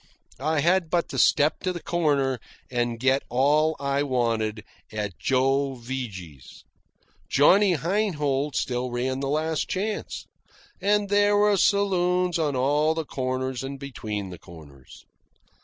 [0.39, 2.39] I had but to step to the corner
[2.71, 6.63] and get all I wanted at Joe Vigy's.
[7.29, 10.25] Johnny Heinhold still ran the Last Chance.
[10.81, 15.05] And there were saloons on all the corners and between the corners.